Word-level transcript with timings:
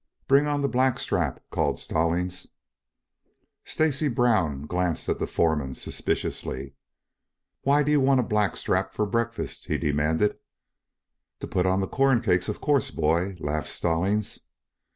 "Bring 0.27 0.47
on 0.47 0.63
the 0.63 0.67
black 0.67 0.97
strap," 0.99 1.39
called 1.51 1.79
Stallings. 1.79 2.55
Stacy 3.65 4.07
Brown 4.07 4.65
glanced 4.65 5.07
at 5.07 5.19
the 5.19 5.27
foreman 5.27 5.75
suspiciously. 5.75 6.73
"Why 7.61 7.83
do 7.83 7.91
you 7.91 8.01
want 8.01 8.19
a 8.19 8.23
black 8.23 8.57
strap 8.57 8.89
for 8.95 9.05
breakfast?" 9.05 9.67
he 9.67 9.77
demanded. 9.77 10.39
"To 11.41 11.45
put 11.47 11.67
on 11.67 11.81
the 11.81 11.87
corn 11.87 12.19
cakes 12.21 12.49
of 12.49 12.61
course, 12.61 12.89
boy," 12.89 13.35
laughed 13.39 13.69
Stallings. 13.69 14.39